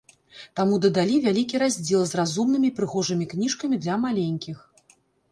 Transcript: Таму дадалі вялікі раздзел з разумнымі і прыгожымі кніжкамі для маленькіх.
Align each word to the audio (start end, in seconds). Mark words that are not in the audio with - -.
Таму 0.59 0.77
дадалі 0.83 1.17
вялікі 1.25 1.59
раздзел 1.63 2.01
з 2.11 2.17
разумнымі 2.19 2.67
і 2.69 2.71
прыгожымі 2.79 3.27
кніжкамі 3.35 3.79
для 3.85 3.95
маленькіх. 4.07 4.57